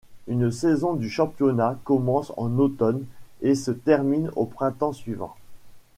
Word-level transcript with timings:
Une 0.27 0.49
saison 0.49 0.95
du 0.95 1.11
championnat 1.11 1.77
commence 1.83 2.33
en 2.35 2.57
automne 2.57 3.03
et 3.43 3.53
se 3.53 3.69
termine 3.69 4.31
au 4.35 4.47
printemps 4.47 4.93
suivant. 4.93 5.35